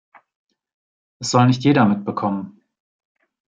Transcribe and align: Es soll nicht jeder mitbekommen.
Es 1.19 1.29
soll 1.29 1.45
nicht 1.45 1.63
jeder 1.63 1.85
mitbekommen. 1.85 2.59